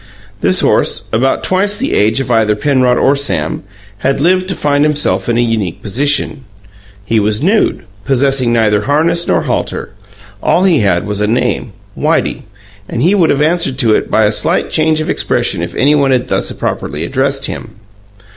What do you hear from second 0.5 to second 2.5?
horse, about twice the age of